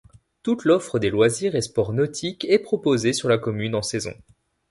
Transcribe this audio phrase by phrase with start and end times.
[0.41, 4.15] Toute l'offre des loisirs et sports nautiques est proposée sur la commune en saison.